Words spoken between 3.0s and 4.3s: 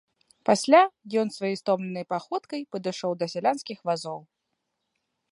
да сялянскіх вазоў.